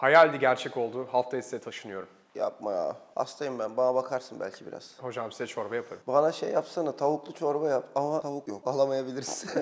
Hayaldi 0.00 0.38
gerçek 0.38 0.76
oldu. 0.76 1.08
Haftaya 1.12 1.42
size 1.42 1.58
taşınıyorum. 1.58 2.08
Yapma 2.34 2.72
ya. 2.72 2.96
Hastayım 3.14 3.58
ben. 3.58 3.76
Bana 3.76 3.94
bakarsın 3.94 4.40
belki 4.40 4.66
biraz. 4.66 4.94
Hocam 5.00 5.32
size 5.32 5.46
çorba 5.46 5.76
yaparım. 5.76 6.02
Bana 6.06 6.32
şey 6.32 6.50
yapsana. 6.50 6.96
Tavuklu 6.96 7.34
çorba 7.34 7.68
yap. 7.68 7.84
Ama 7.94 8.20
tavuk 8.20 8.48
yok. 8.48 8.62
Alamayabiliriz. 8.66 9.44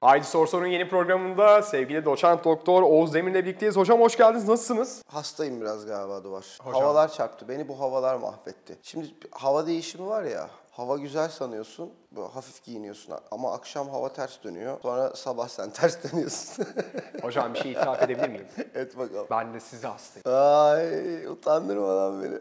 Haydi 0.00 0.26
Sor 0.26 0.46
Sor'un 0.46 0.66
yeni 0.66 0.88
programında 0.88 1.62
sevgili 1.62 2.04
doçent 2.04 2.44
doktor 2.44 2.82
Oğuz 2.82 3.14
Demir'le 3.14 3.34
birlikteyiz. 3.34 3.76
Hocam 3.76 4.00
hoş 4.00 4.16
geldiniz. 4.16 4.48
Nasılsınız? 4.48 5.02
Hastayım 5.08 5.60
biraz 5.60 5.86
galiba 5.86 6.24
Duvar. 6.24 6.58
Hocam. 6.62 6.82
Havalar 6.82 7.12
çarptı. 7.12 7.48
Beni 7.48 7.68
bu 7.68 7.80
havalar 7.80 8.14
mahvetti. 8.16 8.76
Şimdi 8.82 9.06
hava 9.30 9.66
değişimi 9.66 10.06
var 10.08 10.22
ya. 10.22 10.50
Hava 10.78 10.96
güzel 10.96 11.28
sanıyorsun. 11.28 11.90
Böyle 12.16 12.28
hafif 12.28 12.64
giyiniyorsun 12.64 13.14
ama 13.30 13.52
akşam 13.52 13.88
hava 13.88 14.12
ters 14.12 14.42
dönüyor. 14.44 14.80
Sonra 14.82 15.16
sabah 15.16 15.48
sen 15.48 15.70
ters 15.80 16.12
dönüyorsun. 16.12 16.66
Hocam 17.22 17.54
bir 17.54 17.58
şey 17.58 17.72
itiraf 17.72 18.02
edebilir 18.02 18.28
miyim? 18.28 18.46
Et 18.74 18.98
bakalım. 18.98 19.26
Ben 19.30 19.54
de 19.54 19.60
size 19.60 19.88
hastayım. 19.88 20.38
Ay 20.38 21.26
utandırma 21.26 21.96
lan 21.96 22.22
beni. 22.22 22.38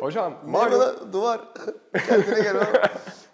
Hocam 0.00 0.34
bana 0.42 1.12
duvar. 1.12 1.40
Kendine 2.08 2.40
gel 2.40 2.56
oğlum. 2.56 2.66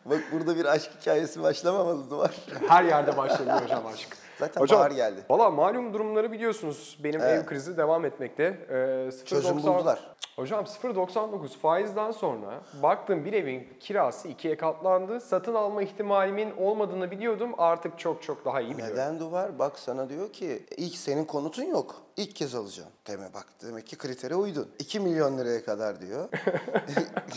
Bak 0.05 0.21
burada 0.33 0.57
bir 0.57 0.65
aşk 0.65 0.91
hikayesi 1.01 1.43
başlamamalı 1.43 2.11
duvar. 2.11 2.35
her 2.69 2.85
yerde 2.85 3.17
başladı 3.17 3.51
hocam 3.65 3.87
aşk. 3.87 4.17
Zaten 4.45 4.61
Hocam, 4.61 4.81
bahar 4.81 4.91
geldi. 4.91 5.21
Valla 5.31 5.51
malum 5.51 5.95
durumları 5.95 6.33
biliyorsunuz. 6.33 6.99
Benim 7.05 7.21
Evet. 7.21 7.43
ev 7.43 7.47
krizi 7.47 7.77
devam 7.77 8.05
etmekte. 8.05 8.45
Ee, 8.45 9.11
Çözüm 9.27 9.57
0.90 9.59 9.67
buldular. 9.67 10.15
Hocam 10.37 10.65
0.99 10.65 11.49
faizden 11.49 12.11
sonra 12.11 12.61
baktım 12.83 13.25
bir 13.25 13.33
evin 13.33 13.69
kirası 13.81 14.29
ikiye 14.29 14.57
katlandı. 14.57 15.21
Satın 15.21 15.55
alma 15.55 15.83
ihtimalimin 15.83 16.51
olmadığını 16.57 17.11
biliyordum. 17.11 17.51
Artık 17.59 17.99
çok 17.99 18.23
çok 18.23 18.45
daha 18.45 18.61
iyi 18.61 18.71
biliyorum. 18.73 18.95
Neden 18.97 19.21
duvar? 19.21 19.59
Bak 19.59 19.79
sana 19.79 20.09
diyor 20.09 20.33
ki 20.33 20.67
ilk 20.77 20.97
senin 20.97 21.25
konutun 21.25 21.65
yok. 21.65 21.95
İlk 22.17 22.37
kez 22.37 22.55
alacağım. 22.55 22.91
Deme 23.07 23.27
bak 23.35 23.47
demek 23.63 23.87
ki 23.87 23.99
kritere 23.99 24.35
uydun. 24.35 24.69
2 24.79 25.01
milyon 25.01 25.39
liraya 25.39 25.65
kadar 25.65 26.01
diyor. 26.01 26.29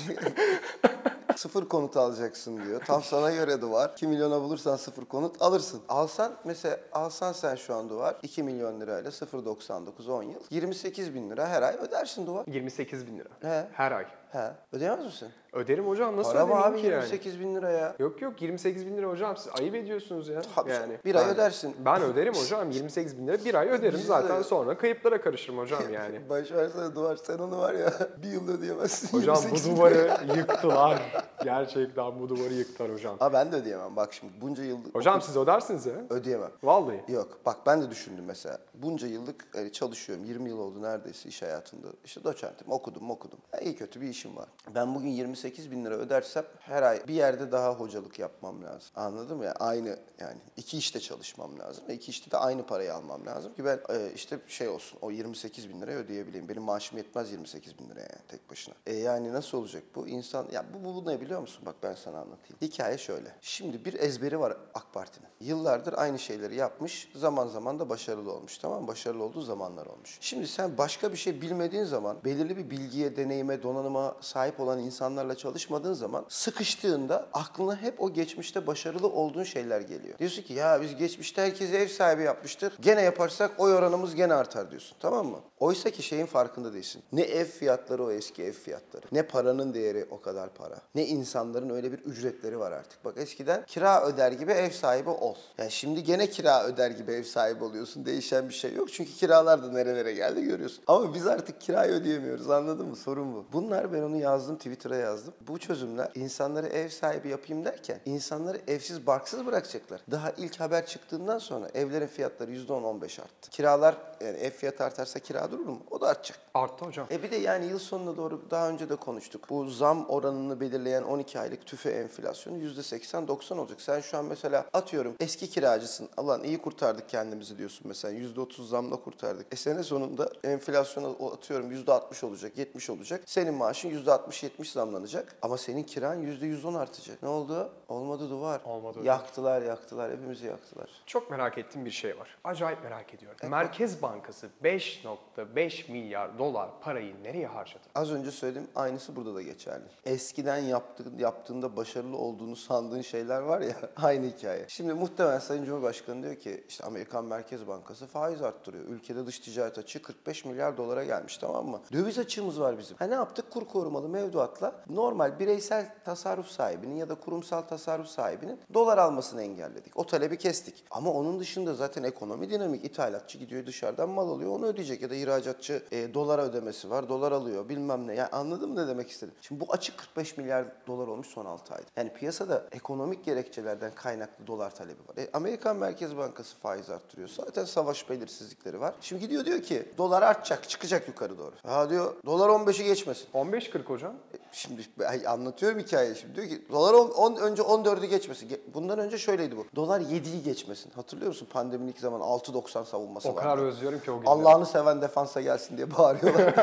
sıfır 1.38 1.66
konut 1.66 1.98
alacaksın 1.98 2.66
diyor. 2.66 2.82
Tam 2.86 3.04
sana 3.04 3.32
göre 3.32 3.62
duvar. 3.62 3.92
2 3.94 4.08
milyona 4.08 4.42
bulursan 4.42 4.76
sıfır 4.76 5.06
konut 5.06 5.42
alırsın. 5.42 5.82
Alsan 5.90 6.32
mesela 6.44 6.80
alsan 6.94 7.32
sen 7.34 7.56
şu 7.56 7.76
an 7.76 7.90
duvar 7.90 8.16
2 8.24 8.44
milyon 8.44 8.82
lirayla 8.82 9.12
0.99 9.12 10.12
10 10.12 10.24
yıl. 10.24 10.40
28 10.50 11.14
bin 11.14 11.30
lira 11.30 11.48
her 11.48 11.62
ay 11.62 11.76
ödersin 11.76 12.28
duvar. 12.28 12.46
28 12.48 13.08
bin 13.08 13.20
lira. 13.20 13.30
He. 13.42 13.68
Her 13.74 13.92
ay. 13.92 14.06
He. 14.32 14.52
Ödeyemez 14.74 15.06
misin? 15.06 15.30
Öderim 15.54 15.88
hocam 15.88 16.18
nasıl 16.18 16.32
Para 16.34 16.46
mı 16.46 16.54
ödemeyeyim 16.54 16.74
abi 16.74 16.82
ki 16.82 16.88
yani? 16.88 17.02
28 17.04 17.40
bin 17.40 17.56
lira 17.56 17.72
ya? 17.72 17.96
Yok 18.00 18.22
yok 18.22 18.42
28 18.42 18.86
bin 18.88 18.98
lira 18.98 19.08
hocam 19.10 19.38
siz 19.38 19.52
ayıp 19.60 19.76
ediyorsunuz 19.76 20.28
ya. 20.30 20.42
Tabii 20.56 20.72
yani. 20.72 20.98
Bir 21.06 21.16
ay 21.16 21.26
Ben- 21.26 21.34
ödersin. 21.34 21.76
Ben 21.86 22.02
öderim 22.02 22.34
hocam 22.34 22.72
28 22.72 23.18
bin 23.18 23.28
lira 23.28 23.46
bir 23.46 23.56
ay 23.56 23.70
öderim 23.70 24.00
zaten 24.00 24.42
sonra 24.42 24.78
kayıplara 24.78 25.22
karışırım 25.22 25.58
hocam 25.58 25.82
yani. 25.94 26.30
Baş 26.30 26.52
versene 26.52 26.96
duvar 26.96 27.16
sen 27.16 27.38
onu 27.38 27.58
var 27.58 27.74
ya 27.74 27.94
bir 28.24 28.28
yıl 28.28 28.50
ödeyemezsin. 28.58 29.18
Hocam 29.18 29.36
28 29.36 29.72
bu 29.72 29.76
duvarı 29.78 30.18
yıktılar. 30.38 31.02
Gerçekten 31.44 32.20
bu 32.20 32.30
duvarı 32.30 32.54
yıktılar 32.54 32.94
hocam. 32.94 33.16
Ha 33.20 33.34
ben 33.34 33.52
de 33.52 33.56
ödeyemem 33.56 33.96
bak 33.96 34.14
şimdi 34.14 34.34
bunca 34.42 34.64
yıllık 34.64 34.96
Hocam 34.96 35.22
siz 35.22 35.38
ödersiniz 35.38 35.86
ya. 35.86 35.94
ödeyemem. 36.10 36.52
Vallahi. 36.64 37.04
Yok 37.08 37.38
bak 37.46 37.58
ben 37.66 37.82
de 37.82 37.90
düşündüm 37.92 38.24
mesela. 38.28 38.58
Bunca 38.74 39.08
yıllık 39.08 39.46
yani 39.56 39.72
çalışıyorum. 39.72 40.26
20 40.26 40.50
yıl 40.50 40.60
oldu 40.60 40.82
neredeyse 40.82 41.30
iş 41.30 41.42
hayatında. 41.42 41.88
İşte 42.06 42.24
doçentim 42.24 42.72
okudum 42.72 43.10
okudum. 43.12 43.40
Ya 43.54 43.60
iyi 43.60 43.76
kötü 43.76 44.02
bir 44.02 44.08
işim 44.18 44.36
var. 44.36 44.48
Ben 44.76 44.96
bugün 44.96 45.10
28 45.10 45.72
bin 45.72 45.86
lira 45.86 45.96
ödersem 45.96 46.46
her 46.60 46.84
ay 46.84 47.08
bir 47.08 47.14
yerde 47.14 47.52
daha 47.52 47.74
hocalık 47.74 48.20
yapmam 48.20 48.64
lazım. 48.64 48.90
Anladın 48.96 49.38
mı? 49.38 49.46
ya? 49.46 49.52
Aynı 49.52 50.00
yani 50.20 50.38
iki 50.58 50.78
işte 50.78 51.00
çalışmam 51.00 51.60
lazım. 51.60 51.84
Ve 51.88 51.94
iki 51.94 52.12
işte 52.12 52.32
de 52.32 52.38
aynı 52.38 52.66
parayı 52.66 52.94
almam 52.94 53.26
lazım 53.26 53.54
ki 53.54 53.66
ben 53.66 53.80
e, 53.90 54.12
işte 54.16 54.40
şey 54.48 54.68
olsun 54.68 55.00
o 55.02 55.12
28 55.12 55.70
bin 55.70 55.82
lirayı 55.82 55.98
ödeyebileyim. 55.98 56.50
Benim 56.50 56.64
maaşım 56.64 56.98
yetmez 56.98 57.32
28 57.32 57.80
bin 57.80 57.90
liraya 57.90 58.02
yani 58.02 58.28
tek 58.28 58.50
başına. 58.50 58.76
E 58.86 58.96
yani 58.96 59.34
nasıl 59.34 59.58
olacak 59.58 59.84
bu? 59.96 60.08
insan 60.08 60.48
ya 60.52 60.66
bu, 60.74 60.86
bu, 60.86 61.06
bu 61.06 61.10
ne 61.10 61.22
biliyor 61.22 61.42
musun? 61.42 61.64
Bak 61.66 61.76
ben 61.84 61.94
sana 61.94 62.18
anlatayım. 62.18 62.58
Hikaye 62.62 62.98
şöyle. 62.98 63.36
Şimdi 63.42 63.86
bir 63.86 63.94
ezberi 63.94 64.40
var 64.40 64.58
AK 64.74 64.94
Parti'nin. 64.94 65.30
Yıllardır 65.40 65.94
aynı 65.98 66.20
şeyleri 66.20 66.56
yapmış. 66.56 67.12
Zaman 67.16 67.48
zaman 67.48 67.80
da 67.80 67.90
başarılı 67.90 68.32
olmuş. 68.32 68.58
Tamam? 68.58 68.88
Başarılı 68.88 69.24
olduğu 69.24 69.42
zamanlar 69.42 69.86
olmuş. 69.86 70.18
Şimdi 70.22 70.48
sen 70.48 70.78
başka 70.78 71.12
bir 71.12 71.18
şey 71.18 71.42
bilmediğin 71.42 71.84
zaman 71.84 72.18
belirli 72.26 72.58
bir 72.58 72.70
bilgiye, 72.70 73.16
deneyime, 73.16 73.64
donanıma 73.64 74.07
sahip 74.22 74.60
olan 74.60 74.80
insanlarla 74.80 75.36
çalışmadığın 75.36 75.94
zaman 75.94 76.26
sıkıştığında 76.30 77.28
aklına 77.34 77.82
hep 77.82 78.02
o 78.02 78.14
geçmişte 78.14 78.68
başarılı 78.68 79.08
olduğun 79.08 79.44
şeyler 79.44 79.82
geliyor. 79.82 80.18
Diyorsun 80.20 80.42
ki 80.42 80.54
ya 80.54 80.82
biz 80.82 80.96
geçmişte 80.96 81.42
herkese 81.42 81.78
ev 81.78 81.88
sahibi 81.88 82.24
yapmıştık. 82.24 82.74
Gene 82.82 83.02
yaparsak 83.02 83.52
oy 83.58 83.74
oranımız 83.74 84.16
gene 84.16 84.34
artar 84.34 84.72
diyorsun. 84.72 84.98
Tamam 85.00 85.28
mı? 85.28 85.40
Oysa 85.60 85.90
ki 85.90 86.04
şeyin 86.04 86.26
farkında 86.26 86.74
değilsin. 86.74 87.04
Ne 87.12 87.22
ev 87.22 87.46
fiyatları 87.46 88.04
o 88.04 88.12
eski 88.12 88.44
ev 88.44 88.54
fiyatları. 88.54 89.06
Ne 89.12 89.24
paranın 89.24 89.74
değeri 89.74 90.06
o 90.12 90.22
kadar 90.22 90.54
para. 90.54 90.76
Ne 90.96 91.06
insanların 91.06 91.70
öyle 91.70 91.92
bir 91.92 92.00
ücretleri 92.00 92.60
var 92.60 92.72
artık. 92.72 93.06
Bak 93.06 93.14
eskiden 93.18 93.64
kira 93.66 94.06
öder 94.06 94.32
gibi 94.32 94.52
ev 94.52 94.72
sahibi 94.72 95.10
ol. 95.10 95.36
Yani 95.58 95.72
şimdi 95.72 96.04
gene 96.04 96.30
kira 96.30 96.64
öder 96.64 96.92
gibi 96.92 97.12
ev 97.12 97.24
sahibi 97.24 97.64
oluyorsun. 97.64 98.06
Değişen 98.06 98.50
bir 98.50 98.54
şey 98.54 98.74
yok. 98.74 98.94
Çünkü 98.94 99.12
kiralar 99.12 99.64
da 99.64 99.72
nerelere 99.72 100.14
geldi 100.14 100.44
görüyorsun. 100.44 100.84
Ama 100.88 101.14
biz 101.14 101.28
artık 101.28 101.62
kirayı 101.62 101.92
ödeyemiyoruz 101.92 102.50
anladın 102.50 102.88
mı? 102.88 102.96
Sorun 102.96 103.36
bu. 103.36 103.46
Bunlar 103.54 103.94
ben 103.98 104.02
onu 104.02 104.18
yazdım 104.18 104.58
Twitter'a 104.58 104.96
yazdım. 104.96 105.34
Bu 105.48 105.58
çözümler 105.60 106.12
insanları 106.16 106.68
ev 106.68 106.90
sahibi 106.90 107.30
yapayım 107.30 107.66
derken 107.66 108.00
insanları 108.06 108.62
evsiz 108.68 109.08
barksız 109.08 109.46
bırakacaklar. 109.46 110.02
Daha 110.12 110.32
ilk 110.32 110.60
haber 110.60 110.86
çıktığından 110.86 111.38
sonra 111.38 111.70
evlerin 111.74 112.08
fiyatları 112.08 112.52
%10-15 112.52 113.22
arttı. 113.22 113.50
Kiralar 113.52 113.96
yani 114.22 114.38
ev 114.38 114.52
fiyatı 114.52 114.84
artarsa 114.84 115.20
kira 115.20 115.52
durur 115.52 115.66
mu? 115.66 115.82
O 115.92 116.02
da 116.02 116.08
artacak. 116.08 116.40
Arttı 116.54 116.86
hocam. 116.86 117.08
E 117.12 117.24
bir 117.24 117.32
de 117.32 117.36
yani 117.36 117.66
yıl 117.66 117.80
sonuna 117.80 118.18
doğru 118.18 118.42
daha 118.52 118.70
önce 118.70 118.90
de 118.90 118.96
konuştuk. 118.96 119.50
Bu 119.50 119.70
zam 119.70 120.06
oranını 120.10 120.60
belirleyen 120.60 121.04
12 121.04 121.40
aylık 121.40 121.66
tüfe 121.66 121.90
enflasyonu 121.90 122.58
%80-90 122.58 123.60
olacak. 123.60 123.82
Sen 123.82 124.02
şu 124.02 124.18
an 124.18 124.26
mesela 124.26 124.66
atıyorum 124.74 125.16
eski 125.20 125.50
kiracısın. 125.50 126.10
Alan 126.18 126.44
iyi 126.44 126.58
kurtardık 126.58 127.10
kendimizi 127.10 127.58
diyorsun 127.58 127.88
mesela. 127.88 128.20
%30 128.20 128.68
zamla 128.68 128.96
kurtardık. 128.96 129.54
E 129.54 129.56
sene 129.56 129.84
sonunda 129.84 130.30
enflasyona 130.44 131.08
atıyorum 131.08 131.72
%60 131.72 132.26
olacak, 132.26 132.58
70 132.58 132.90
olacak. 132.90 133.22
Senin 133.26 133.54
maaşın 133.54 133.87
%60-70 133.90 134.72
zamlanacak. 134.72 135.36
Ama 135.42 135.58
senin 135.58 135.84
kiran 135.84 136.24
%110 136.24 136.78
artacak. 136.78 137.24
Ne 137.24 137.30
oldu? 137.30 137.72
Olmadı 137.88 138.30
duvar. 138.30 138.62
Olmadı. 138.66 139.00
Yaktılar, 139.04 139.62
yaktılar. 139.62 140.12
Hepimizi 140.12 140.46
yaktılar. 140.46 140.90
Çok 141.06 141.32
merak 141.32 141.58
ettiğim 141.58 141.86
bir 141.86 141.92
şey 141.92 142.20
var. 142.20 142.38
Acayip 142.44 142.84
merak 142.84 143.14
ediyorum. 143.14 143.38
Merkez 143.50 144.02
Bankası 144.02 144.50
5.5 144.64 145.92
milyar 145.92 146.40
dolar 146.40 146.70
parayı 146.82 147.24
nereye 147.24 147.48
harcadı? 147.48 147.84
Az 147.96 148.12
önce 148.12 148.32
söyledim 148.32 148.68
aynısı 148.76 149.16
burada 149.16 149.36
da 149.36 149.42
geçerli. 149.42 149.84
Eskiden 150.06 150.58
yaptığın, 150.58 151.18
yaptığında 151.18 151.76
başarılı 151.78 152.18
olduğunu 152.18 152.56
sandığın 152.56 153.02
şeyler 153.02 153.42
var 153.42 153.62
ya 153.62 153.76
aynı 153.96 154.26
hikaye. 154.26 154.66
Şimdi 154.68 154.94
muhtemelen 154.94 155.40
Sayın 155.40 155.66
Cumhurbaşkanı 155.66 156.24
diyor 156.24 156.36
ki 156.36 156.64
işte 156.70 156.84
Amerikan 156.84 157.26
Merkez 157.26 157.68
Bankası 157.68 158.08
faiz 158.08 158.42
arttırıyor. 158.42 158.86
Ülkede 158.86 159.26
dış 159.26 159.40
ticaret 159.40 159.78
açığı 159.78 160.02
45 160.02 160.46
milyar 160.46 160.78
dolara 160.78 161.04
gelmiş 161.04 161.38
tamam 161.38 161.68
mı? 161.68 161.82
Döviz 161.94 162.20
açığımız 162.20 162.60
var 162.62 162.78
bizim. 162.78 162.98
Ha 162.98 163.06
ne 163.06 163.14
yaptık? 163.16 163.52
Kur 163.52 163.66
korumalı 163.78 164.10
mevduatla 164.10 164.76
normal 164.90 165.40
bireysel 165.40 165.94
tasarruf 166.06 166.48
sahibinin 166.48 166.96
ya 166.96 167.10
da 167.10 167.16
kurumsal 167.16 167.62
tasarruf 167.62 168.08
sahibinin 168.08 168.60
dolar 168.74 168.98
almasını 168.98 169.42
engelledik. 169.44 169.98
O 169.98 170.06
talebi 170.06 170.38
kestik. 170.38 170.84
Ama 170.92 171.12
onun 171.12 171.40
dışında 171.40 171.74
zaten 171.74 172.04
ekonomi 172.04 172.50
dinamik. 172.50 172.86
İthalatçı 172.86 173.38
gidiyor 173.38 173.66
dışarıdan 173.66 174.10
mal 174.10 174.30
alıyor 174.30 174.52
onu 174.52 174.66
ödeyecek 174.66 175.02
ya 175.02 175.10
da 175.10 175.16
ihracatçı 175.16 175.84
e, 175.92 176.14
dolara 176.14 176.42
ödemesi 176.42 176.90
var 176.90 177.10
dolar 177.10 177.32
alıyor 177.32 177.70
bilmem 177.70 178.08
ne. 178.08 178.16
Yani 178.16 178.30
anladın 178.30 178.70
mı 178.70 178.84
ne 178.84 178.88
demek 178.88 179.10
istedim? 179.10 179.34
Şimdi 179.42 179.62
bu 179.62 179.74
açık 179.74 179.98
45 179.98 180.38
milyar 180.38 180.66
dolar 180.88 181.08
olmuş 181.08 181.28
son 181.28 181.46
6 181.46 181.74
ayda. 181.74 181.86
Yani 181.96 182.14
piyasada 182.14 182.68
ekonomik 182.72 183.26
gerekçelerden 183.26 183.92
kaynaklı 183.96 184.48
dolar 184.48 184.76
talebi 184.76 185.00
var. 185.10 185.24
E, 185.24 185.30
Amerikan 185.34 185.78
Merkez 185.78 186.18
Bankası 186.18 186.58
faiz 186.58 186.90
arttırıyor. 186.90 187.30
Zaten 187.30 187.66
savaş 187.66 188.10
belirsizlikleri 188.10 188.82
var. 188.82 188.96
Şimdi 189.02 189.22
gidiyor 189.22 189.46
diyor 189.46 189.62
ki 189.62 189.92
dolar 189.98 190.22
artacak 190.22 190.70
çıkacak 190.70 191.08
yukarı 191.08 191.38
doğru. 191.38 191.54
Ha 191.64 191.90
diyor 191.90 192.14
dolar 192.26 192.50
15'i 192.50 192.86
geçmesin. 192.86 193.28
15.40 193.72 193.84
hocam. 193.84 194.37
Şimdi 194.58 194.82
anlatıyorum 195.28 195.80
hikayeyi 195.80 196.16
şimdi. 196.16 196.36
Diyor 196.36 196.48
ki 196.48 196.62
dolar 196.72 196.94
10, 196.94 197.10
10 197.10 197.36
önce 197.36 197.62
14'ü 197.62 198.06
geçmesin. 198.06 198.50
Ge- 198.50 198.60
Bundan 198.74 199.00
önce 199.00 199.18
şöyleydi 199.18 199.58
bu. 199.58 199.66
Dolar 199.76 200.02
7'yi 200.02 200.44
geçmesin. 200.44 200.92
Hatırlıyor 200.96 201.28
musun 201.28 201.48
pandeminin 201.54 201.88
ilk 201.92 202.00
zaman 202.00 202.22
6.90 202.22 202.86
savunması 202.86 203.30
O 203.30 203.36
vardı. 203.36 203.44
kadar 203.44 203.58
özlüyorum 203.58 204.00
ki 204.00 204.12
o 204.12 204.16
günleri. 204.20 204.30
Allah'ını 204.30 204.66
seven 204.66 205.02
defansa 205.02 205.42
gelsin 205.42 205.78
diye 205.78 205.98
bağırıyorlar. 205.98 206.54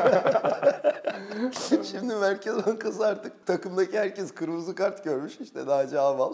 Şimdi 1.91 2.15
Merkez 2.15 2.65
Bankası 2.65 3.07
artık 3.07 3.45
takımdaki 3.45 3.99
herkes 3.99 4.31
kırmızı 4.33 4.75
kart 4.75 5.03
görmüş. 5.03 5.39
İşte 5.39 5.65
Naci 5.65 5.99
Amal, 5.99 6.33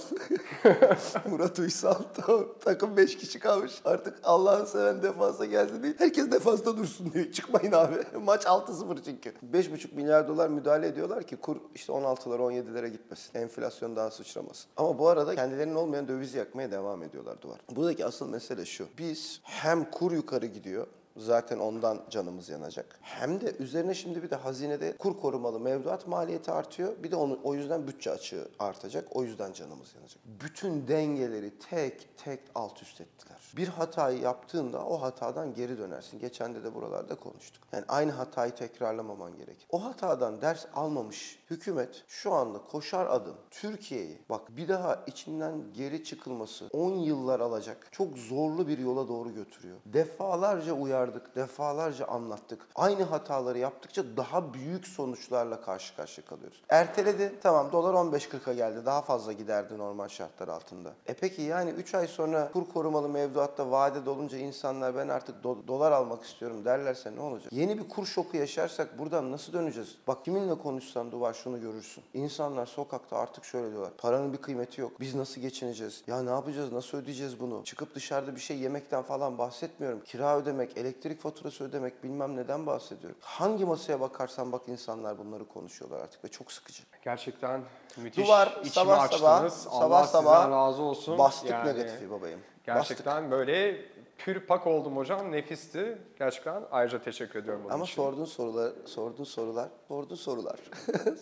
Murat 1.30 1.60
Uysal, 1.60 1.96
tamam. 2.16 2.46
takım 2.66 2.98
5 2.98 3.18
kişi 3.18 3.40
kalmış. 3.40 3.82
Artık 3.86 4.20
Allah'ını 4.24 4.68
seven 4.68 5.04
defansa 5.04 5.46
gelsin 5.46 5.84
değil. 5.84 5.96
Herkes 5.98 6.32
defansta 6.32 6.78
dursun 6.78 7.14
diyor. 7.14 7.32
Çıkmayın 7.32 7.72
abi. 7.72 7.96
Maç 8.24 8.44
6-0 8.46 8.98
çünkü. 9.06 9.34
5,5 9.54 9.96
milyar 9.96 10.28
dolar 10.28 10.50
müdahale 10.50 10.88
ediyorlar 10.88 11.24
ki 11.24 11.36
kur 11.52 11.62
işte 11.76 11.94
16'lara 11.94 12.42
17'lere 12.42 12.88
gitmesin. 12.88 13.40
Enflasyon 13.40 13.96
daha 13.96 14.12
sıçramasın. 14.12 14.72
Ama 14.78 15.00
bu 15.00 15.08
arada 15.08 15.36
kendilerinin 15.36 15.76
olmayan 15.76 16.08
döviz 16.08 16.34
yakmaya 16.34 16.72
devam 16.72 17.04
ediyorlar 17.04 17.42
duvar. 17.42 17.60
Buradaki 17.76 18.06
asıl 18.06 18.30
mesele 18.30 18.66
şu. 18.66 18.88
Biz 18.98 19.42
hem 19.44 19.92
kur 19.92 20.12
yukarı 20.12 20.46
gidiyor 20.46 20.88
Zaten 21.18 21.60
ondan 21.60 22.02
canımız 22.10 22.50
yanacak. 22.50 23.00
Hem 23.02 23.42
de 23.42 23.56
üzerine 23.60 23.94
şimdi 23.94 24.24
bir 24.24 24.30
de 24.30 24.36
hazinede 24.36 24.98
kur 24.98 25.20
korumalı 25.20 25.60
mevduat 25.60 26.08
maliyeti 26.08 26.52
artıyor. 26.52 27.04
Bir 27.04 27.12
de 27.12 27.16
onu, 27.16 27.40
o 27.44 27.54
yüzden 27.54 27.88
bütçe 27.88 28.12
açığı 28.12 28.48
artacak. 28.60 29.16
O 29.16 29.24
yüzden 29.24 29.54
canımız 29.54 29.96
yanacak. 29.96 30.24
Bütün 30.26 30.88
dengeleri 30.88 31.60
tek 31.60 32.18
tek 32.18 32.40
alt 32.56 32.82
üst 32.82 33.02
ettiler. 33.02 33.38
Bir 33.58 33.68
hatayı 33.68 34.20
yaptığında 34.20 34.86
o 34.86 35.02
hatadan 35.02 35.54
geri 35.54 35.78
dönersin. 35.78 36.20
Geçen 36.20 36.56
de 36.56 36.64
de 36.64 36.76
buralarda 36.76 37.16
konuştuk. 37.16 37.64
Yani 37.72 37.86
aynı 37.88 38.12
hatayı 38.12 38.56
tekrarlamaman 38.56 39.38
gerek. 39.38 39.68
O 39.70 39.84
hatadan 39.84 40.42
ders 40.42 40.66
almamış 40.74 41.40
hükümet 41.50 42.04
şu 42.08 42.34
anda 42.34 42.58
koşar 42.58 43.06
adım 43.06 43.36
Türkiye'yi 43.52 44.18
bak 44.30 44.58
bir 44.58 44.68
daha 44.68 45.04
içinden 45.08 45.74
geri 45.74 46.04
çıkılması 46.04 46.70
10 46.74 46.92
yıllar 46.92 47.40
alacak 47.40 47.88
çok 47.92 48.18
zorlu 48.18 48.68
bir 48.68 48.78
yola 48.78 49.08
doğru 49.08 49.34
götürüyor. 49.34 49.78
Defalarca 49.86 50.74
uyardık, 51.02 51.36
defalarca 51.36 52.06
anlattık. 52.06 52.68
Aynı 52.76 53.04
hataları 53.04 53.58
yaptıkça 53.58 54.04
daha 54.18 54.54
büyük 54.54 54.88
sonuçlarla 54.88 55.62
karşı 55.62 55.96
karşıya 55.96 56.28
kalıyoruz. 56.28 56.62
Erteledi 56.70 57.34
tamam 57.44 57.72
dolar 57.72 57.94
15.40'a 57.94 58.54
geldi 58.54 58.86
daha 58.86 59.02
fazla 59.02 59.34
giderdi 59.34 59.78
normal 59.78 60.08
şartlar 60.08 60.48
altında. 60.48 60.94
E 61.08 61.14
peki 61.14 61.42
yani 61.42 61.70
3 61.70 61.96
ay 61.96 62.08
sonra 62.08 62.50
kur 62.54 62.70
korumalı 62.74 63.10
mevduatta 63.10 63.72
vade 63.72 64.06
dolunca 64.06 64.38
insanlar 64.38 64.96
ben 64.96 65.08
artık 65.08 65.44
do- 65.44 65.68
dolar 65.68 65.92
almak 65.92 66.24
istiyorum 66.24 66.66
derlerse 66.66 67.16
ne 67.16 67.22
olacak? 67.22 67.54
Yeni 67.54 67.78
bir 67.78 67.90
kur 67.90 68.06
şoku 68.06 68.38
yaşarsak 68.38 69.00
buradan 69.00 69.32
nasıl 69.32 69.54
döneceğiz? 69.54 69.96
Bak 70.08 70.26
kiminle 70.26 70.58
konuşsan 70.58 71.12
duvar 71.12 71.34
şunu 71.34 71.62
görürsün. 71.62 72.04
İnsanlar 72.14 72.66
sokakta 72.66 73.18
artık 73.18 73.46
şöyle 73.46 73.72
diyorlar. 73.72 73.92
Paranın 73.98 74.34
bir 74.34 74.38
kıymeti 74.38 74.82
yok. 74.82 75.00
Biz 75.00 75.16
nasıl 75.16 75.42
geçineceğiz? 75.42 76.04
Ya 76.08 76.24
ne 76.24 76.30
yapacağız? 76.30 76.72
Nasıl 76.72 76.98
ödeyeceğiz 76.98 77.40
bunu? 77.40 77.64
Çıkıp 77.64 77.96
dışarıda 77.96 78.36
bir 78.36 78.42
şey 78.42 78.58
yemekten 78.58 79.02
falan 79.04 79.38
bahsetmiyorum. 79.38 80.02
Kira 80.06 80.38
ödemek, 80.38 80.78
elektrik 80.92 81.22
faturası 81.22 81.64
ödemek 81.64 82.04
bilmem 82.04 82.36
neden 82.36 82.66
bahsediyorum. 82.66 83.18
Hangi 83.22 83.66
masaya 83.66 84.00
bakarsan 84.00 84.52
bak 84.52 84.62
insanlar 84.68 85.18
bunları 85.18 85.48
konuşuyorlar 85.48 86.00
artık 86.00 86.24
ve 86.24 86.28
çok 86.28 86.52
sıkıcı. 86.52 86.84
Gerçekten 87.04 87.62
müthiş 87.98 88.26
Duvar 88.26 88.48
içimi 88.48 88.70
sabah 88.70 89.10
sabah, 89.10 89.36
açtınız. 89.36 89.54
sabah 89.54 89.76
Allah 89.76 90.04
sabah 90.04 90.36
sizden 90.42 90.52
razı 90.52 90.82
olsun. 90.82 91.18
Bastık 91.18 91.50
Yani 91.50 91.68
negatifi 91.70 92.12
babayım. 92.12 92.40
Gerçekten 92.66 93.32
böyle 93.32 93.86
pür 94.26 94.40
pak 94.40 94.68
oldum 94.68 94.98
hocam. 94.98 95.32
Nefisti. 95.32 95.98
Gerçekten 96.20 96.64
ayrıca 96.72 97.02
teşekkür 97.02 97.40
ediyorum 97.40 97.62
bunun 97.64 97.74
Ama 97.74 97.84
için. 97.84 97.96
sorduğun 97.96 98.26
sorular, 98.26 98.72
sorduğun 98.86 99.24
sorular, 99.24 99.70
sorduğun 99.88 100.16
sorular. 100.16 100.60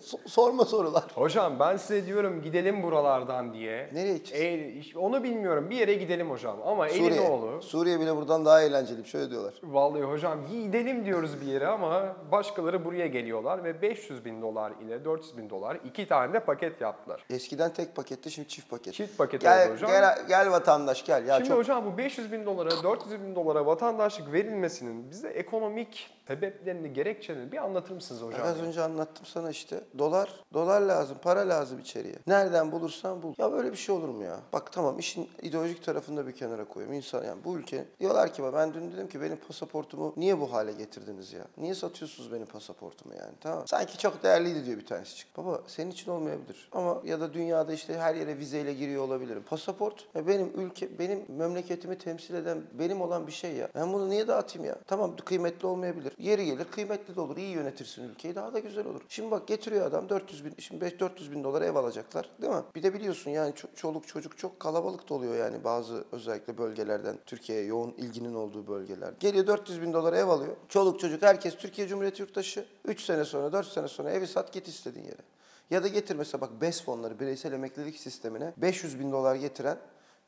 So- 0.01 0.27
Sorma 0.27 0.65
sorular. 0.65 1.03
Hocam 1.15 1.59
ben 1.59 1.77
size 1.77 2.05
diyorum 2.05 2.41
gidelim 2.41 2.83
buralardan 2.83 3.53
diye. 3.53 3.89
Nereye 3.93 4.13
gideceğiz? 4.17 4.87
E, 4.95 4.97
onu 4.99 5.23
bilmiyorum. 5.23 5.69
Bir 5.69 5.75
yere 5.75 5.93
gidelim 5.93 6.29
hocam. 6.29 6.57
Ama 6.65 6.89
Suriye. 6.89 7.07
Elinoğlu. 7.07 7.61
Suriye 7.61 7.99
bile 7.99 8.15
buradan 8.15 8.45
daha 8.45 8.61
eğlenceli. 8.61 9.05
Şöyle 9.07 9.29
diyorlar. 9.29 9.53
Vallahi 9.63 10.01
hocam 10.03 10.39
gidelim 10.51 11.05
diyoruz 11.05 11.41
bir 11.41 11.45
yere 11.45 11.67
ama 11.67 12.15
başkaları 12.31 12.85
buraya 12.85 13.07
geliyorlar 13.07 13.63
ve 13.63 13.81
500 13.81 14.25
bin 14.25 14.41
dolar 14.41 14.71
ile 14.85 15.05
400 15.05 15.37
bin 15.37 15.49
dolar 15.49 15.77
iki 15.85 16.07
tane 16.07 16.33
de 16.33 16.39
paket 16.39 16.81
yaptılar. 16.81 17.25
Eskiden 17.29 17.73
tek 17.73 17.95
paketti 17.95 18.31
şimdi 18.31 18.47
çift 18.47 18.69
paket. 18.69 18.93
Çift 18.93 19.17
paket 19.17 19.41
Gel, 19.41 19.65
oldu 19.67 19.73
hocam. 19.73 19.91
gel, 19.91 20.27
gel 20.27 20.51
vatandaş 20.51 21.05
gel. 21.05 21.27
Ya 21.27 21.35
Şimdi 21.35 21.49
çok 21.49 21.57
hocam 21.57 21.85
bu 21.85 21.97
500 21.97 22.31
bin 22.31 22.45
dolara, 22.45 22.69
400 22.89 23.21
bin 23.21 23.35
dolara 23.35 23.65
vatandaşlık 23.65 24.33
verilmesinin 24.33 25.11
bize 25.11 25.27
ekonomik 25.27 26.09
sebeplerini, 26.29 26.93
gerekçelerini 26.93 27.51
bir 27.51 27.57
anlatır 27.57 27.95
mısınız 27.95 28.21
hocam? 28.21 28.47
Az 28.47 28.61
önce 28.61 28.81
anlattım 28.81 29.25
sana 29.25 29.49
işte. 29.49 29.83
Dolar, 29.97 30.29
dolar 30.53 30.81
lazım, 30.81 31.17
para 31.21 31.49
lazım 31.49 31.79
içeriye. 31.79 32.15
Nereden 32.27 32.71
bulursan 32.71 33.23
bul. 33.23 33.33
Ya 33.37 33.51
böyle 33.51 33.71
bir 33.71 33.77
şey 33.77 33.95
olur 33.95 34.09
mu 34.09 34.23
ya? 34.23 34.39
Bak 34.53 34.71
tamam 34.71 34.99
işin 34.99 35.29
ideolojik 35.41 35.83
tarafını 35.83 36.27
bir 36.27 36.31
kenara 36.31 36.65
koyayım. 36.65 36.93
İnsan 36.93 37.23
yani 37.23 37.43
bu 37.45 37.57
ülke 37.57 37.85
diyorlar 37.99 38.33
ki 38.33 38.43
ben 38.53 38.73
dün 38.73 38.91
dedim 38.91 39.07
ki 39.07 39.21
benim 39.21 39.37
pasaportumu 39.47 40.13
niye 40.17 40.39
bu 40.39 40.53
hale 40.53 40.71
getirdiniz 40.71 41.33
ya? 41.33 41.45
Niye 41.57 41.75
satıyorsunuz 41.75 42.31
benim 42.33 42.45
pasaportumu 42.45 43.15
yani? 43.15 43.33
Tamam. 43.41 43.63
Sanki 43.67 43.97
çok 43.97 44.23
değerliydi 44.23 44.65
diyor 44.65 44.77
bir 44.77 44.85
tanesi 44.85 45.15
çık. 45.15 45.37
Baba 45.37 45.61
senin 45.67 45.91
için 45.91 46.11
olmayabilir. 46.11 46.69
Ama 46.71 47.01
ya 47.05 47.19
da 47.19 47.33
dünyada 47.33 47.73
işte 47.73 47.97
her 47.97 48.15
yere 48.15 48.37
vizeyle 48.37 48.73
giriyor 48.73 49.03
olabilirim. 49.03 49.43
Pasaport 49.49 50.07
ya 50.15 50.27
benim 50.27 50.51
ülke, 50.55 50.99
benim 50.99 51.25
memleketimi 51.27 51.97
temsil 51.97 52.33
eden 52.33 52.61
benim 52.73 53.01
olan 53.01 53.27
bir 53.27 53.31
şey 53.31 53.51
ya. 53.55 53.69
Ben 53.75 53.93
bunu 53.93 54.09
niye 54.09 54.27
dağıtayım 54.27 54.67
ya? 54.67 54.75
Tamam 54.87 55.15
kıymetli 55.25 55.67
olmayabilir. 55.67 56.13
Yeri 56.19 56.45
gelir 56.45 56.65
kıymetli 56.71 57.15
de 57.15 57.21
olur. 57.21 57.37
İyi 57.37 57.49
yönetirsin 57.49 58.09
ülkeyi 58.09 58.35
daha 58.35 58.53
da 58.53 58.59
güzel 58.59 58.85
olur. 58.87 59.01
Şimdi 59.09 59.31
bak 59.31 59.47
getiriyor 59.47 59.85
adam 59.85 60.09
400 60.09 60.45
bin, 60.45 60.53
şimdi 60.59 60.81
5 60.81 60.99
400 60.99 61.31
bin 61.31 61.43
dolar 61.43 61.61
ev 61.61 61.75
alacaklar 61.75 62.29
değil 62.41 62.53
mi? 62.53 62.63
Bir 62.75 62.83
de 62.83 62.93
biliyorsun 62.93 63.31
yani 63.31 63.51
ço- 63.53 63.75
çoluk 63.75 64.07
çocuk 64.07 64.37
çok 64.37 64.59
kalabalık 64.59 65.09
da 65.09 65.13
oluyor 65.13 65.35
yani 65.35 65.63
bazı 65.63 66.03
özellikle 66.11 66.57
bölgelerden 66.57 67.17
Türkiye'ye 67.25 67.65
yoğun 67.65 67.91
ilginin 67.91 68.33
olduğu 68.35 68.67
bölgeler. 68.67 69.13
Geliyor 69.19 69.47
400 69.47 69.81
bin 69.81 69.93
dolar 69.93 70.13
ev 70.13 70.27
alıyor. 70.27 70.55
Çoluk 70.69 70.99
çocuk 70.99 71.21
herkes 71.21 71.57
Türkiye 71.57 71.87
Cumhuriyeti 71.87 72.21
yurttaşı. 72.21 72.65
3 72.85 73.01
sene 73.01 73.25
sonra 73.25 73.53
4 73.53 73.67
sene 73.67 73.87
sonra 73.87 74.11
evi 74.11 74.27
sat 74.27 74.53
git 74.53 74.67
istediğin 74.67 75.05
yere. 75.05 75.21
Ya 75.69 75.83
da 75.83 75.87
getir 75.87 76.15
mesela 76.15 76.41
bak 76.41 76.61
BES 76.61 76.83
fonları 76.83 77.19
bireysel 77.19 77.53
emeklilik 77.53 77.97
sistemine 77.97 78.53
500 78.57 78.99
bin 78.99 79.11
dolar 79.11 79.35
getiren 79.35 79.77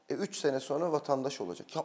3 0.09 0.35
sene 0.35 0.59
sonra 0.59 0.91
vatandaş 0.91 1.41
olacak. 1.41 1.75
Ya 1.75 1.83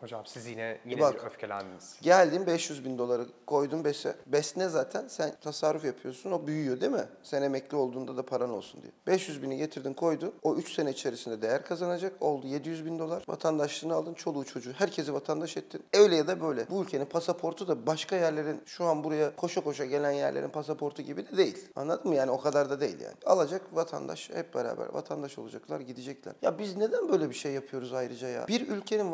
Hocam 0.00 0.26
siz 0.26 0.46
yine 0.46 0.78
yine 0.84 1.00
Bak. 1.00 1.24
öfkelendiniz. 1.24 1.96
Geldin 2.02 2.46
500 2.46 2.84
bin 2.84 2.98
doları 2.98 3.26
koydun 3.46 3.84
BES'e. 3.84 4.16
BES 4.26 4.56
ne 4.56 4.68
zaten? 4.68 5.08
Sen 5.08 5.32
tasarruf 5.40 5.84
yapıyorsun 5.84 6.32
o 6.32 6.46
büyüyor 6.46 6.80
değil 6.80 6.92
mi? 6.92 7.04
Sen 7.22 7.42
emekli 7.42 7.76
olduğunda 7.76 8.16
da 8.16 8.26
paran 8.26 8.50
olsun 8.50 8.82
diye. 8.82 8.92
500 9.06 9.42
bini 9.42 9.56
getirdin 9.56 9.92
koydun. 9.94 10.32
O 10.42 10.56
3 10.56 10.72
sene 10.72 10.90
içerisinde 10.90 11.42
değer 11.42 11.64
kazanacak. 11.64 12.12
Oldu 12.20 12.46
700 12.46 12.84
bin 12.86 12.98
dolar. 12.98 13.22
Vatandaşlığını 13.28 13.94
aldın. 13.94 14.14
Çoluğu 14.14 14.44
çocuğu. 14.44 14.72
Herkesi 14.72 15.14
vatandaş 15.14 15.56
ettin. 15.56 15.82
Öyle 15.94 16.16
ya 16.16 16.26
da 16.26 16.40
böyle. 16.40 16.66
Bu 16.70 16.82
ülkenin 16.82 17.04
pasaportu 17.04 17.68
da 17.68 17.86
başka 17.86 18.16
yerlerin 18.16 18.62
şu 18.66 18.84
an 18.84 19.04
buraya 19.04 19.36
koşa 19.36 19.60
koşa 19.60 19.84
gelen 19.84 20.10
yerlerin 20.10 20.48
pasaportu 20.48 21.02
gibi 21.02 21.26
de 21.28 21.36
değil. 21.36 21.68
Anladın 21.76 22.08
mı? 22.08 22.14
Yani 22.16 22.30
o 22.30 22.40
kadar 22.40 22.70
da 22.70 22.80
değil 22.80 23.00
yani. 23.00 23.14
Alacak 23.26 23.62
vatandaş 23.72 24.30
hep 24.30 24.54
beraber 24.54 24.86
vatandaş 24.94 25.38
olacaklar 25.38 25.80
gidecekler. 25.80 26.34
Ya 26.42 26.58
biz 26.58 26.76
neden 26.76 27.08
böyle 27.08 27.30
bir 27.30 27.34
şey 27.34 27.52
yapıyoruz 27.52 27.92
ayrıca 27.92 28.28
ya? 28.28 28.48
Bir 28.48 28.68
ülkenin 28.68 29.12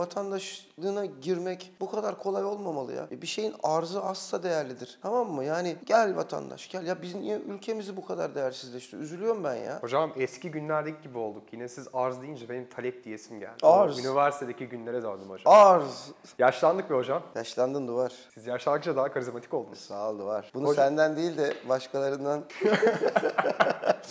vatandaşlığına 0.78 1.04
girmek 1.20 1.72
bu 1.80 1.90
kadar 1.90 2.18
kolay 2.18 2.44
olmamalı 2.44 2.92
ya. 2.92 3.08
E, 3.12 3.22
Bir 3.22 3.26
şeyin 3.26 3.54
arzı 3.62 4.02
azsa 4.04 4.42
değerlidir. 4.42 4.98
Tamam 5.02 5.30
mı? 5.32 5.44
Yani 5.44 5.76
gel 5.86 6.16
vatandaş 6.16 6.68
gel. 6.68 6.86
Ya 6.86 7.02
biz 7.02 7.14
niye 7.14 7.38
ülkemizi 7.38 7.96
bu 7.96 8.06
kadar 8.06 8.34
değersizleştiriyoruz? 8.34 9.12
Üzülüyorum 9.12 9.44
ben 9.44 9.54
ya. 9.54 9.78
Hocam 9.80 10.12
eski 10.16 10.50
günlerdeki 10.50 11.02
gibi 11.02 11.18
olduk. 11.18 11.42
Yine 11.52 11.68
siz 11.68 11.88
arz 11.92 12.22
deyince 12.22 12.48
benim 12.48 12.68
talep 12.68 13.04
diyesim 13.04 13.40
geldi. 13.40 13.52
Arz. 13.62 13.98
Üniversitedeki 13.98 14.66
günlere 14.68 15.02
döndüm 15.02 15.30
hocam. 15.30 15.52
Arz. 15.54 16.10
Yaşlandık 16.38 16.90
be 16.90 16.94
hocam. 16.94 17.22
Yaşlandın 17.34 17.88
duvar. 17.88 18.12
Siz 18.34 18.46
yaşlandıkça 18.46 18.96
daha 18.96 19.12
karizmatik 19.12 19.54
oldunuz. 19.54 19.78
Sağ 19.78 20.10
ol 20.10 20.18
duvar. 20.18 20.50
Bunu 20.54 20.68
Hocam- 20.68 20.74
senden 20.84 21.16
değil 21.16 21.36
de 21.38 21.54
başkalarından... 21.68 22.44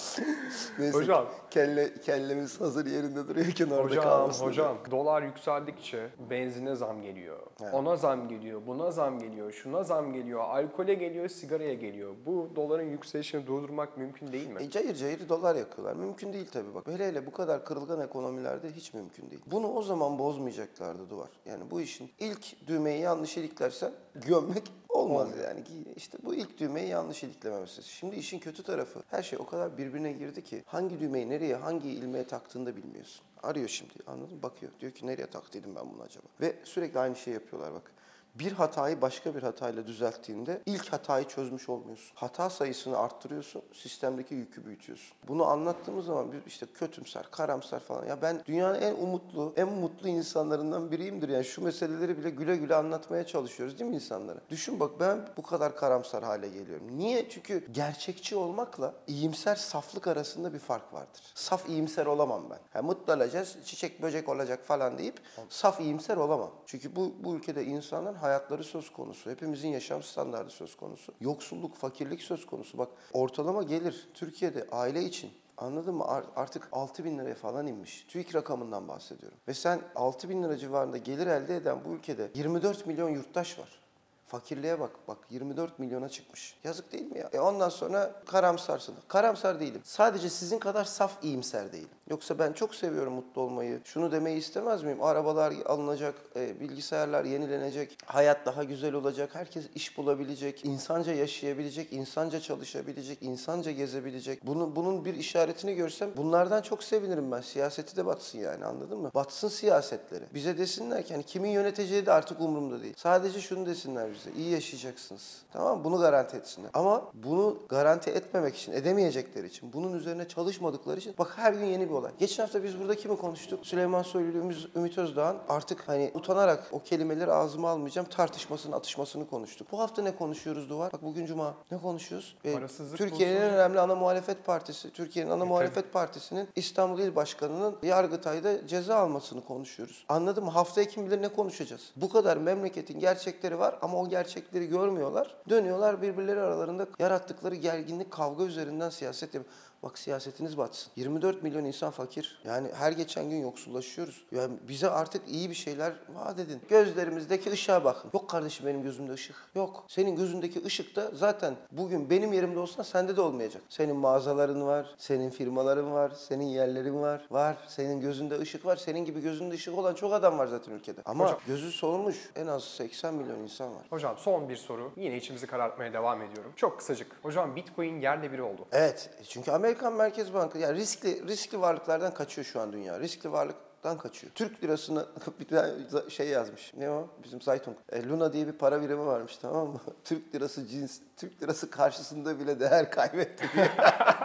Neyse, 0.79 0.97
Hocam. 0.97 1.25
Kelle, 1.51 1.93
kellemiz 1.93 2.61
hazır 2.61 2.85
yerinde 2.85 3.27
duruyorken 3.27 3.65
orada 3.69 3.83
Hocam, 3.83 4.03
kalmasın. 4.03 4.45
hocam 4.45 4.77
dolar 4.91 5.21
yükseldikçe 5.21 6.09
benzine 6.29 6.75
zam 6.75 7.01
geliyor. 7.01 7.39
Evet. 7.63 7.73
Ona 7.73 7.95
zam 7.95 8.27
geliyor, 8.27 8.61
buna 8.67 8.91
zam 8.91 9.19
geliyor, 9.19 9.51
şuna 9.51 9.83
zam 9.83 10.13
geliyor, 10.13 10.39
alkole 10.39 10.93
geliyor, 10.93 11.27
sigaraya 11.27 11.73
geliyor. 11.73 12.13
Bu 12.25 12.49
doların 12.55 12.89
yükselişini 12.89 13.47
durdurmak 13.47 13.97
mümkün 13.97 14.31
değil 14.31 14.47
mi? 14.47 14.63
E, 14.63 14.69
cayır 14.69 14.95
cayır 14.95 15.29
dolar 15.29 15.55
yakıyorlar. 15.55 15.95
Mümkün 15.95 16.33
değil 16.33 16.47
tabii 16.53 16.75
bak. 16.75 16.87
Hele 16.87 17.07
hele 17.07 17.25
bu 17.25 17.31
kadar 17.31 17.65
kırılgan 17.65 18.01
ekonomilerde 18.01 18.71
hiç 18.71 18.93
mümkün 18.93 19.29
değil. 19.31 19.41
Bunu 19.51 19.67
o 19.73 19.81
zaman 19.81 20.19
bozmayacaklardı 20.19 21.09
duvar. 21.09 21.29
Yani 21.45 21.71
bu 21.71 21.81
işin 21.81 22.11
ilk 22.19 22.67
düğmeyi 22.67 23.01
yanlış 23.01 23.37
iliklersen 23.37 23.91
gömmek 24.15 24.71
olmaz 24.95 25.29
yani. 25.43 25.63
Ki 25.63 25.73
İşte 25.95 26.17
bu 26.23 26.35
ilk 26.35 26.57
düğmeyi 26.59 26.87
yanlış 26.89 27.23
iliklememesi. 27.23 27.83
Şimdi 27.83 28.15
işin 28.15 28.39
kötü 28.39 28.63
tarafı 28.63 29.03
her 29.07 29.23
şey 29.23 29.39
o 29.39 29.45
kadar 29.45 29.77
birbirine 29.77 30.11
girdi 30.11 30.43
ki 30.43 30.63
hangi 30.65 30.99
düğmeyi 30.99 31.29
nereye 31.29 31.55
hangi 31.55 31.89
ilmeğe 31.89 32.27
taktığını 32.27 32.65
da 32.65 32.75
bilmiyorsun. 32.75 33.25
Arıyor 33.43 33.67
şimdi 33.67 33.93
anladın 34.07 34.35
mı? 34.35 34.43
Bakıyor. 34.43 34.71
Diyor 34.79 34.91
ki 34.91 35.07
nereye 35.07 35.27
taktıydım 35.27 35.75
ben 35.75 35.93
bunu 35.93 36.01
acaba? 36.01 36.25
Ve 36.41 36.55
sürekli 36.63 36.99
aynı 36.99 37.15
şeyi 37.15 37.33
yapıyorlar 37.33 37.73
bak. 37.73 37.91
Bir 38.35 38.51
hatayı 38.51 39.01
başka 39.01 39.35
bir 39.35 39.43
hatayla 39.43 39.87
düzelttiğinde 39.87 40.61
ilk 40.65 40.93
hatayı 40.93 41.27
çözmüş 41.27 41.69
olmuyorsun. 41.69 42.11
Hata 42.15 42.49
sayısını 42.49 42.97
arttırıyorsun, 42.97 43.61
sistemdeki 43.73 44.35
yükü 44.35 44.65
büyütüyorsun. 44.65 45.17
Bunu 45.27 45.45
anlattığımız 45.45 46.05
zaman 46.05 46.31
bir 46.31 46.45
işte 46.47 46.65
kötümser, 46.65 47.25
karamsar 47.31 47.79
falan. 47.79 48.05
Ya 48.05 48.21
ben 48.21 48.41
dünyanın 48.45 48.81
en 48.81 48.95
umutlu, 48.95 49.53
en 49.55 49.67
mutlu 49.67 50.07
insanlarından 50.07 50.91
biriyimdir. 50.91 51.29
Yani 51.29 51.45
şu 51.45 51.63
meseleleri 51.63 52.17
bile 52.17 52.29
güle 52.29 52.55
güle 52.55 52.75
anlatmaya 52.75 53.25
çalışıyoruz 53.25 53.79
değil 53.79 53.89
mi 53.89 53.95
insanlara? 53.95 54.39
Düşün 54.49 54.79
bak 54.79 54.91
ben 54.99 55.29
bu 55.37 55.41
kadar 55.41 55.75
karamsar 55.75 56.23
hale 56.23 56.47
geliyorum. 56.47 56.97
Niye? 56.97 57.29
Çünkü 57.29 57.71
gerçekçi 57.71 58.35
olmakla 58.35 58.93
iyimser 59.07 59.55
saflık 59.55 60.07
arasında 60.07 60.53
bir 60.53 60.59
fark 60.59 60.93
vardır. 60.93 61.21
Saf 61.35 61.69
iyimser 61.69 62.05
olamam 62.05 62.49
ben. 62.49 62.59
Ha, 62.73 62.81
mutlu 62.81 63.13
olacağız, 63.13 63.57
çiçek 63.65 64.01
böcek 64.01 64.29
olacak 64.29 64.65
falan 64.65 64.97
deyip 64.97 65.19
saf 65.49 65.81
iyimser 65.81 66.17
olamam. 66.17 66.51
Çünkü 66.65 66.95
bu, 66.95 67.13
bu 67.23 67.35
ülkede 67.35 67.65
insanlar 67.65 68.24
hayatları 68.25 68.63
söz 68.63 68.93
konusu. 68.93 69.31
Hepimizin 69.31 69.69
yaşam 69.69 70.03
standartı 70.03 70.55
söz 70.55 70.77
konusu. 70.77 71.13
Yoksulluk, 71.21 71.75
fakirlik 71.75 72.21
söz 72.21 72.45
konusu. 72.45 72.77
Bak 72.77 72.89
ortalama 73.13 73.63
gelir 73.63 74.09
Türkiye'de 74.13 74.67
aile 74.71 75.03
için 75.03 75.31
Anladın 75.57 75.95
mı? 75.95 76.05
Ar- 76.07 76.25
Artık 76.35 76.67
6 76.71 77.03
bin 77.05 77.19
liraya 77.19 77.35
falan 77.35 77.67
inmiş. 77.67 78.05
TÜİK 78.09 78.35
rakamından 78.35 78.87
bahsediyorum. 78.87 79.37
Ve 79.47 79.53
sen 79.53 79.81
6 79.95 80.29
bin 80.29 80.43
lira 80.43 80.57
civarında 80.57 80.97
gelir 80.97 81.27
elde 81.27 81.55
eden 81.55 81.77
bu 81.85 81.89
ülkede 81.89 82.31
24 82.35 82.85
milyon 82.87 83.09
yurttaş 83.09 83.59
var. 83.59 83.79
Fakirliğe 84.27 84.79
bak. 84.79 84.91
Bak 85.07 85.17
24 85.29 85.79
milyona 85.79 86.09
çıkmış. 86.09 86.55
Yazık 86.63 86.93
değil 86.93 87.11
mi 87.11 87.19
ya? 87.19 87.29
E 87.33 87.39
ondan 87.39 87.69
sonra 87.69 88.21
karamsarsın. 88.25 88.95
Karamsar 89.07 89.59
değilim. 89.59 89.81
Sadece 89.83 90.29
sizin 90.29 90.59
kadar 90.59 90.83
saf 90.83 91.23
iyimser 91.23 91.71
değilim. 91.71 91.89
Yoksa 92.09 92.39
ben 92.39 92.53
çok 92.53 92.75
seviyorum 92.75 93.13
mutlu 93.13 93.41
olmayı. 93.41 93.81
Şunu 93.83 94.11
demeyi 94.11 94.37
istemez 94.37 94.83
miyim? 94.83 95.03
Arabalar 95.03 95.53
alınacak, 95.65 96.15
e, 96.35 96.59
bilgisayarlar 96.59 97.25
yenilenecek, 97.25 97.97
hayat 98.05 98.45
daha 98.45 98.63
güzel 98.63 98.93
olacak, 98.93 99.29
herkes 99.33 99.65
iş 99.75 99.97
bulabilecek, 99.97 100.65
insanca 100.65 101.13
yaşayabilecek, 101.13 101.93
insanca 101.93 102.39
çalışabilecek, 102.39 103.17
insanca 103.21 103.71
gezebilecek. 103.71 104.47
Bunu, 104.47 104.75
bunun 104.75 105.05
bir 105.05 105.15
işaretini 105.15 105.75
görsem 105.75 106.09
bunlardan 106.17 106.61
çok 106.61 106.83
sevinirim 106.83 107.31
ben. 107.31 107.41
Siyaseti 107.41 107.97
de 107.97 108.05
batsın 108.05 108.39
yani 108.39 108.65
anladın 108.65 108.99
mı? 108.99 109.11
Batsın 109.15 109.47
siyasetleri. 109.47 110.23
Bize 110.33 110.57
desinler 110.57 111.05
ki 111.05 111.13
hani 111.13 111.23
kimin 111.23 111.49
yöneteceği 111.49 112.05
de 112.05 112.11
artık 112.11 112.41
umurumda 112.41 112.81
değil. 112.81 112.93
Sadece 112.97 113.41
şunu 113.41 113.65
desinler 113.65 114.09
bize. 114.13 114.31
iyi 114.37 114.49
yaşayacaksınız. 114.49 115.41
Tamam? 115.53 115.83
Bunu 115.83 115.97
garanti 115.97 116.37
etsinler. 116.37 116.69
Ama 116.73 117.11
bunu 117.13 117.57
garanti 117.69 118.11
etmemek 118.11 118.55
için, 118.55 118.71
edemeyecekleri 118.71 119.47
için, 119.47 119.73
bunun 119.73 119.93
üzerine 119.93 120.27
çalışmadıkları 120.27 120.99
için 120.99 121.15
bak 121.17 121.33
her 121.35 121.53
gün 121.53 121.65
yeni 121.65 121.89
bir 121.89 121.94
olay. 121.95 122.11
Geçen 122.19 122.43
hafta 122.43 122.63
biz 122.63 122.79
burada 122.79 122.95
kimi 122.95 123.17
konuştuk? 123.17 123.65
Süleyman 123.67 124.01
Soylu 124.03 124.37
Ümit- 124.75 124.99
Özdağ'ın 125.01 125.37
artık 125.49 125.87
hani 125.87 126.11
utanarak 126.13 126.67
o 126.71 126.79
kelimeleri 126.83 127.31
ağzıma 127.31 127.69
almayacağım 127.69 128.07
tartışmasını, 128.09 128.75
atışmasını 128.75 129.27
konuştuk. 129.29 129.67
Bu 129.71 129.79
hafta 129.79 130.01
ne 130.01 130.15
konuşuyoruz 130.15 130.69
Duvar? 130.69 130.93
Bak 130.93 131.03
bugün 131.03 131.25
Cuma. 131.25 131.53
Ne 131.71 131.77
konuşuyoruz? 131.77 132.35
Ee, 132.45 132.53
Türkiye'nin 132.95 133.35
en 133.41 133.53
önemli 133.53 133.79
ana 133.79 133.95
muhalefet 133.95 134.45
partisi, 134.45 134.93
Türkiye'nin 134.93 135.31
ana 135.31 135.45
muhalefet 135.45 135.93
partisinin 135.93 136.49
İstanbul 136.55 136.99
İl 136.99 137.15
Başkanı'nın 137.15 137.75
Yargıtay'da 137.83 138.67
ceza 138.67 138.95
almasını 138.95 139.45
konuşuyoruz. 139.45 140.05
Anladın 140.09 140.43
mı? 140.43 140.51
Haftaya 140.51 140.87
kim 140.87 141.05
bilir 141.05 141.21
ne 141.21 141.27
konuşacağız? 141.27 141.91
Bu 141.95 142.09
kadar 142.09 142.37
memleketin 142.37 142.99
gerçekleri 142.99 143.59
var 143.59 143.79
ama 143.81 143.97
o 143.97 144.09
gerçekleri 144.09 144.67
görmüyorlar. 144.67 145.35
Dönüyorlar 145.49 146.01
birbirleri 146.01 146.39
aralarında 146.39 146.87
yarattıkları 146.99 147.55
gerginlik, 147.55 148.11
kavga 148.11 148.43
üzerinden 148.43 148.89
siyaset 148.89 149.33
yapıyor. 149.33 149.55
Bak 149.83 149.97
siyasetiniz 149.99 150.57
batsın. 150.57 150.91
24 150.95 151.43
milyon 151.43 151.65
insan 151.65 151.91
fakir. 151.91 152.41
Yani 152.45 152.67
her 152.73 152.91
geçen 152.91 153.29
gün 153.29 153.37
yoksullaşıyoruz. 153.41 154.25
Yani 154.31 154.53
bize 154.67 154.89
artık 154.89 155.29
iyi 155.29 155.49
bir 155.49 155.55
şeyler 155.55 155.93
vaat 156.15 156.39
edin. 156.39 156.61
Gözlerimizdeki 156.69 157.51
ışığa 157.51 157.83
bakın. 157.83 158.09
Yok 158.13 158.29
kardeşim 158.29 158.65
benim 158.65 158.83
gözümde 158.83 159.13
ışık. 159.13 159.35
Yok. 159.55 159.83
Senin 159.87 160.15
gözündeki 160.15 160.65
ışık 160.65 160.95
da 160.95 161.11
zaten 161.13 161.55
bugün 161.71 162.09
benim 162.09 162.33
yerimde 162.33 162.59
olsa 162.59 162.83
sende 162.83 163.17
de 163.17 163.21
olmayacak. 163.21 163.61
Senin 163.69 163.95
mağazaların 163.95 164.67
var, 164.67 164.95
senin 164.97 165.29
firmaların 165.29 165.91
var, 165.91 166.11
senin 166.17 166.45
yerlerin 166.45 167.01
var. 167.01 167.27
Var. 167.31 167.57
Senin 167.67 168.01
gözünde 168.01 168.39
ışık 168.39 168.65
var. 168.65 168.75
Senin 168.75 169.05
gibi 169.05 169.21
gözünde 169.21 169.55
ışık 169.55 169.77
olan 169.77 169.93
çok 169.93 170.13
adam 170.13 170.37
var 170.37 170.47
zaten 170.47 170.71
ülkede. 170.71 171.01
Ama 171.05 171.23
Hocam- 171.25 171.39
gözü 171.47 171.71
solmuş 171.71 172.29
en 172.35 172.47
az 172.47 172.63
80 172.63 173.13
milyon 173.13 173.39
insan 173.39 173.75
var. 173.75 173.83
Hocam 173.89 174.17
son 174.17 174.49
bir 174.49 174.55
soru. 174.57 174.91
Yine 174.97 175.17
içimizi 175.17 175.47
karartmaya 175.47 175.93
devam 175.93 176.21
ediyorum. 176.21 176.51
Çok 176.55 176.77
kısacık. 176.77 177.07
Hocam 177.23 177.55
Bitcoin 177.55 178.01
yerle 178.01 178.31
bir 178.31 178.39
oldu. 178.39 178.65
Evet. 178.71 179.09
Çünkü 179.27 179.51
Amerikan 179.65 179.93
Merkez 179.93 180.33
Bankası 180.33 180.59
yani 180.59 180.77
riskli 180.77 181.27
riskli 181.27 181.61
varlıklardan 181.61 182.13
kaçıyor 182.13 182.45
şu 182.45 182.61
an 182.61 182.73
dünya. 182.73 182.99
Riskli 182.99 183.31
varlıktan 183.31 183.97
kaçıyor. 183.97 184.33
Türk 184.33 184.63
lirasını 184.63 185.05
bir 185.39 185.47
tane 185.47 185.71
şey 186.09 186.27
yazmış. 186.27 186.73
Ne 186.77 186.89
o? 186.89 187.07
Bizim 187.23 187.41
Zaytung. 187.41 187.77
E, 187.91 188.07
Luna 188.07 188.33
diye 188.33 188.47
bir 188.47 188.51
para 188.51 188.81
birimi 188.81 189.05
varmış 189.05 189.37
tamam 189.37 189.67
mı? 189.67 189.79
Türk 190.03 190.35
lirası 190.35 190.67
cins, 190.67 190.99
Türk 191.17 191.43
lirası 191.43 191.69
karşısında 191.69 192.39
bile 192.39 192.59
değer 192.59 192.91
kaybetti 192.91 193.49
diye. 193.55 193.71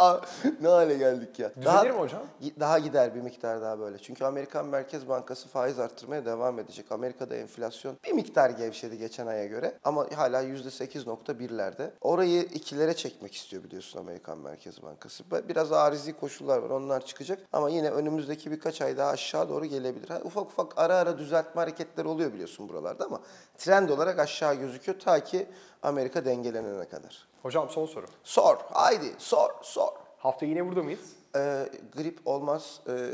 Ne 0.60 0.68
hale 0.68 0.96
geldik 0.96 1.38
ya. 1.38 1.52
Düzelir 1.56 1.90
mi 1.90 1.98
hocam? 1.98 2.22
Daha 2.60 2.78
gider 2.78 3.14
bir 3.14 3.20
miktar 3.20 3.62
daha 3.62 3.78
böyle. 3.78 3.98
Çünkü 3.98 4.24
Amerikan 4.24 4.66
Merkez 4.66 5.08
Bankası 5.08 5.48
faiz 5.48 5.78
arttırmaya 5.78 6.24
devam 6.24 6.58
edecek. 6.58 6.92
Amerika'da 6.92 7.36
enflasyon 7.36 7.96
bir 8.04 8.12
miktar 8.12 8.50
gevşedi 8.50 8.98
geçen 8.98 9.26
aya 9.26 9.46
göre. 9.46 9.78
Ama 9.84 10.06
hala 10.16 10.42
%8.1'lerde. 10.42 11.90
Orayı 12.00 12.42
ikilere 12.42 12.94
çekmek 12.94 13.34
istiyor 13.34 13.64
biliyorsun 13.64 13.98
Amerikan 14.00 14.38
Merkez 14.38 14.82
Bankası. 14.82 15.24
Biraz 15.48 15.72
arizi 15.72 16.12
koşullar 16.12 16.58
var. 16.58 16.70
Onlar 16.70 17.06
çıkacak. 17.06 17.38
Ama 17.52 17.70
yine 17.70 17.90
önümüzdeki 17.90 18.50
birkaç 18.50 18.82
ay 18.82 18.96
daha 18.96 19.10
aşağı 19.10 19.48
doğru 19.48 19.64
gelebilir. 19.64 20.08
Ha, 20.08 20.20
ufak 20.24 20.46
ufak 20.46 20.78
ara 20.78 20.96
ara 20.96 21.18
düzeltme 21.18 21.60
hareketleri 21.60 22.08
oluyor 22.08 22.32
biliyorsun 22.32 22.68
buralarda 22.68 23.04
ama 23.04 23.20
trend 23.58 23.88
olarak 23.88 24.18
aşağı 24.18 24.54
gözüküyor 24.54 25.00
ta 25.00 25.24
ki 25.24 25.46
Amerika 25.82 26.24
dengelenene 26.24 26.88
kadar. 26.88 27.28
Hocam 27.42 27.70
son 27.70 27.86
soru. 27.86 28.06
Sor. 28.24 28.56
Haydi 28.70 29.14
sor 29.18 29.50
sor. 29.62 29.92
Hafta 30.18 30.46
yine 30.46 30.66
burada 30.66 30.82
mıyız? 30.82 31.12
Ee, 31.36 31.68
grip 31.96 32.18
olmaz. 32.24 32.80
Ee, 32.88 33.10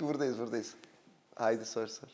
buradayız 0.00 0.38
buradayız. 0.38 0.74
Haydi 1.34 1.64
sor 1.64 1.86
sor. 1.86 2.08